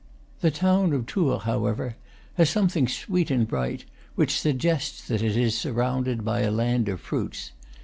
[0.39, 1.95] The town of Tours, however,
[2.33, 3.85] has some thing sweet and bright,
[4.15, 7.51] which suggests that it is sur rounded by a land of fruits.